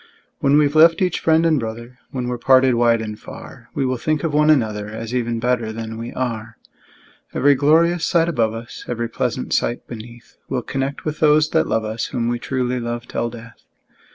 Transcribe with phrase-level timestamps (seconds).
[0.39, 3.97] When we've left each friend and brother, When we're parted wide and far, We will
[3.99, 6.57] think of one another, As even better than we are.
[7.35, 11.85] Every glorious sight above us, Every pleasant sight beneath, We'll connect with those that love
[11.85, 13.61] us, Whom we truly love till death!